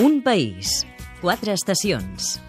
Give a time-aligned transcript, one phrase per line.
[0.00, 0.86] Un país,
[1.20, 2.40] quatre estacions.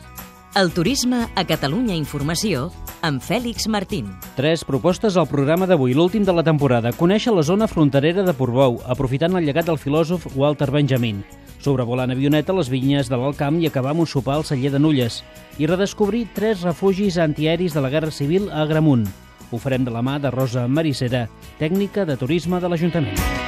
[0.56, 2.70] El turisme a Catalunya Informació
[3.04, 4.08] amb Fèlix Martín.
[4.38, 6.94] Tres propostes al programa d'avui, l'últim de la temporada.
[6.96, 11.20] Conèixer la zona fronterera de Portbou, aprofitant el llegat del filòsof Walter Benjamin.
[11.60, 15.20] Sobrevolant avioneta les vinyes de l'Alcamp i acabar amb un sopar al celler de Nulles.
[15.60, 19.10] I redescobrir tres refugis antiaeris de la Guerra Civil a Agramunt.
[19.52, 21.28] Ho farem de la mà de Rosa Maricera,
[21.60, 23.43] tècnica de turisme de l'Ajuntament.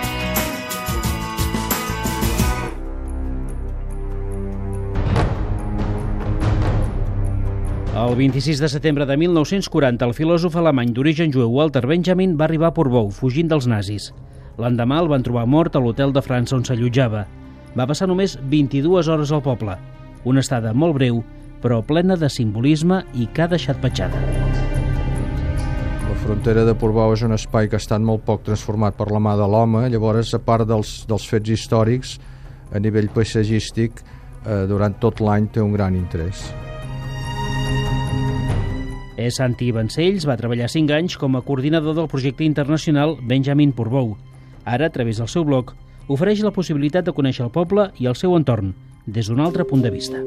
[7.96, 12.68] El 26 de setembre de 1940, el filòsof alemany d'origen jueu Walter Benjamin va arribar
[12.68, 14.10] a Portbou, fugint dels nazis.
[14.60, 17.22] L'endemà el van trobar mort a l'hotel de França on s'allotjava.
[17.72, 19.78] Va passar només 22 hores al poble.
[20.28, 21.22] Una estada molt breu,
[21.64, 24.20] però plena de simbolisme i que ha deixat petjada.
[26.04, 29.24] La frontera de Portbou és un espai que ha estat molt poc transformat per la
[29.24, 32.20] mà de l'home, llavors, a part dels, dels fets històrics,
[32.76, 34.04] a nivell paisatgístic,
[34.44, 36.50] eh, durant tot l'any té un gran interès.
[39.16, 44.18] És Santi Vancells, va treballar 5 anys com a coordinador del projecte internacional Benjamin Portbou.
[44.66, 45.72] Ara, a través del seu blog,
[46.12, 48.74] ofereix la possibilitat de conèixer el poble i el seu entorn
[49.08, 50.20] des d'un altre punt de vista.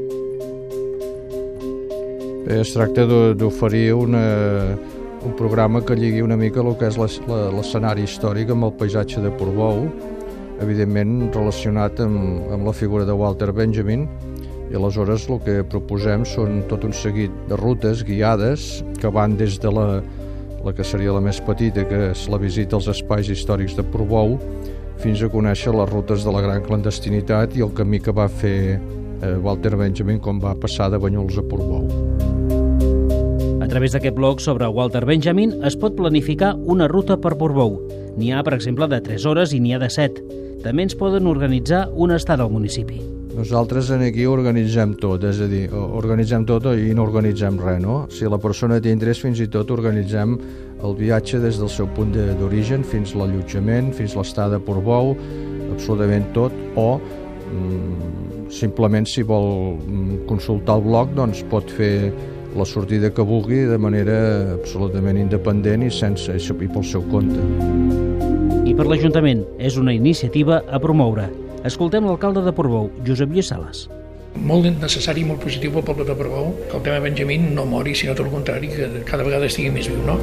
[2.49, 3.05] Es tracta
[3.37, 4.25] d'oferir una,
[5.21, 9.35] un programa que lligui una mica el que és l'escenari històric amb el paisatge de
[9.37, 9.85] Portbou,
[10.65, 14.09] evidentment relacionat amb, amb la figura de Walter Benjamin,
[14.69, 19.59] i aleshores el que proposem són tot un seguit de rutes guiades que van des
[19.63, 19.87] de la,
[20.65, 24.37] la que seria la més petita, que és la visita als espais històrics de Portbou,
[24.99, 28.59] fins a conèixer les rutes de la gran clandestinitat i el camí que va fer
[28.77, 31.87] eh, Walter Benjamin quan va passar de Banyuls a Portbou.
[33.63, 37.79] A través d'aquest blog sobre Walter Benjamin es pot planificar una ruta per Portbou.
[38.19, 40.25] N'hi ha, per exemple, de 3 hores i n'hi ha de 7.
[40.65, 43.18] També ens poden organitzar una estada al municipi.
[43.39, 48.01] Nosaltres en aquí organitzem tot, és a dir, organitzem tot i no organitzem res, no?
[48.11, 50.35] Si la persona té interès, fins i tot organitzem
[50.83, 55.15] el viatge des del seu punt d'origen fins l'allotjament, fins l'estada a Portbou,
[55.71, 62.11] absolutament tot, o mm, simplement si vol mm, consultar el blog, doncs pot fer
[62.59, 64.21] la sortida que vulgui de manera
[64.59, 67.39] absolutament independent i sense i pel seu compte.
[68.67, 71.31] I per l'Ajuntament és una iniciativa a promoure.
[71.67, 73.89] Escoltem l'alcalde de Portbou, Josep Lluís Sales.
[74.39, 77.95] Molt necessari i molt positiu pel poble de Portbou que el tema Benjamín no mori,
[77.99, 80.15] sinó tot el contrari, que cada vegada estigui més viu, no?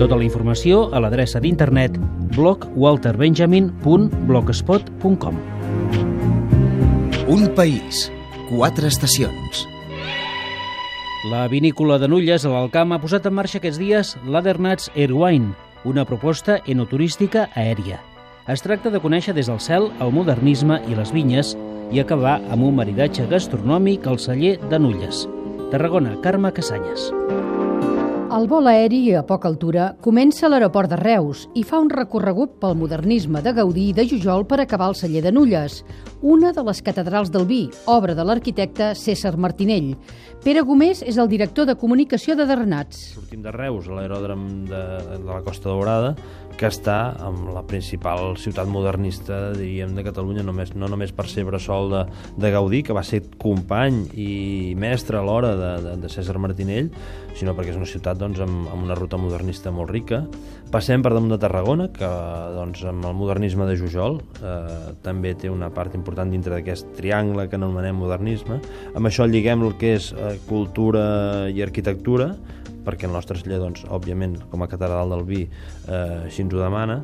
[0.00, 1.92] Tota la informació a l'adreça d'internet
[2.34, 5.34] blogwalterbenjamin.blogspot.com
[7.30, 8.10] Un país,
[8.48, 9.68] quatre estacions.
[11.30, 15.52] La vinícola de Nulles, a l'Alcamp, ha posat en marxa aquests dies l'Adernats Airwine,
[15.84, 18.09] una proposta enoturística aèria.
[18.50, 21.52] Es tracta de conèixer des del cel el modernisme i les vinyes
[21.94, 25.22] i acabar amb un maridatge gastronòmic al celler de Nulles.
[25.70, 27.12] Tarragona, Carme Casanyes.
[28.30, 32.52] El vol aeri a poca altura comença a l'aeroport de Reus i fa un recorregut
[32.62, 35.80] pel modernisme de Gaudí i de Jujol per acabar al celler de Nulles,
[36.22, 39.96] una de les catedrals del vi, obra de l'arquitecte César Martinell.
[40.44, 43.02] Pere Gomés és el director de comunicació de Dernats.
[43.16, 46.14] Sortim de Reus, a l'aeròdrom de, de la Costa Daurada,
[46.58, 51.46] que està amb la principal ciutat modernista, diríem, de Catalunya, només, no només per ser
[51.48, 52.04] bressol de,
[52.40, 54.30] de Gaudí, que va ser company i
[54.78, 56.90] mestre alhora de, de, de César Martinell,
[57.38, 60.24] sinó perquè és una ciutat doncs, amb, amb una ruta modernista molt rica.
[60.70, 62.10] Passem per damunt de Tarragona, que
[62.56, 67.48] doncs, amb el modernisme de Jujol eh, també té una part important dintre d'aquest triangle
[67.50, 68.60] que anomenem modernisme.
[68.94, 71.04] Amb això lliguem el que és eh, cultura
[71.50, 72.34] i arquitectura,
[72.90, 76.62] perquè el nostre celler, doncs, òbviament, com a catedral del vi, eh, així ens ho
[76.62, 77.00] demana.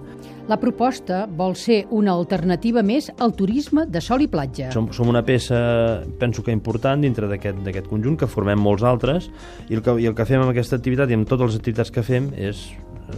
[0.50, 4.70] La proposta vol ser una alternativa més al turisme de sol i platja.
[4.74, 9.30] Som, som una peça, penso que important, dintre d'aquest conjunt, que formem molts altres,
[9.70, 11.94] i el, que, i el que fem amb aquesta activitat i amb totes les activitats
[11.94, 12.68] que fem és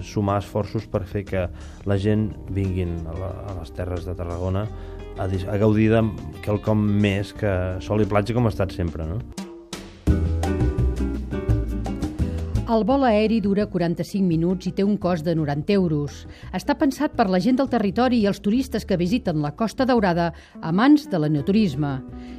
[0.04, 1.46] sumar esforços per fer que
[1.88, 4.66] la gent vinguin a, la, a les terres de Tarragona
[5.18, 6.04] a, a gaudir de
[6.44, 7.52] quelcom més que
[7.84, 9.47] sol i platja com ha estat sempre, no?
[12.68, 16.18] El vol aeri dura 45 minuts i té un cost de 90 euros.
[16.52, 20.34] Està pensat per la gent del territori i els turistes que visiten la Costa Daurada
[20.60, 21.94] amants de l'enoturisme.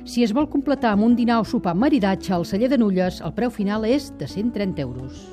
[0.06, 3.34] Si es vol completar amb un dinar o sopar maridatge al celler de Nulles, el
[3.34, 5.26] preu final és de 130 euros.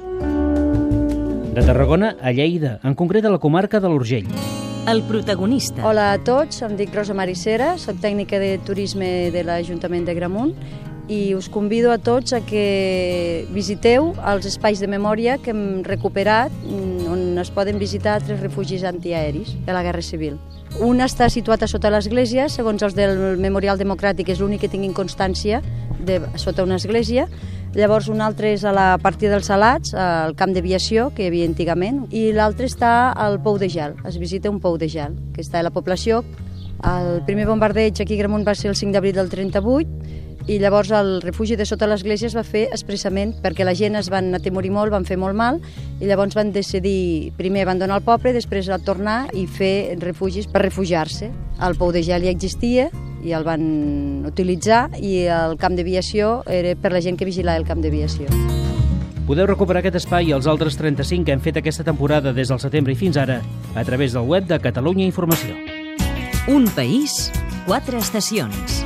[1.52, 4.32] De Tarragona a Lleida, en concret a la comarca de l'Urgell.
[4.88, 5.84] El protagonista.
[5.84, 10.56] Hola a tots, em dic Rosa Maricera, soc tècnica de turisme de l'Ajuntament de Gramunt
[11.08, 16.50] i us convido a tots a que visiteu els espais de memòria que hem recuperat,
[16.64, 20.38] mm, on es poden visitar tres refugis antiaeris de la Guerra Civil.
[20.80, 24.92] Un està situat a sota l'església, segons els del Memorial Democràtic, és l'únic que tinguin
[24.92, 25.62] constància
[26.00, 27.28] de, sota una església.
[27.76, 31.46] Llavors un altre és a la partida dels Salats, al camp d'aviació que hi havia
[31.46, 35.40] antigament, i l'altre està al Pou de Gel, es visita un pou de gel, que
[35.40, 36.24] està a la població.
[36.84, 39.88] El primer bombardeig aquí a Gramunt va ser el 5 d'abril del 38,
[40.46, 44.10] i llavors el refugi de sota l'església es va fer expressament perquè la gent es
[44.12, 45.58] van atemorir molt, van fer molt mal,
[45.98, 50.62] i llavors van decidir, primer abandonar el poble, després a tornar i fer refugis per
[50.68, 51.32] refugiar-se.
[51.66, 52.90] El pou de gel ja existia,
[53.26, 57.66] i el van utilitzar i el camp d'aviació era per la gent que vigilava el
[57.66, 58.30] camp d'aviació.
[59.26, 62.62] Podeu recuperar aquest espai i els altres 35 que hem fet aquesta temporada des del
[62.62, 63.40] setembre i fins ara
[63.74, 65.58] a través del web de Catalunya Informació.
[66.46, 67.32] Un país,
[67.66, 68.85] quatre estacions.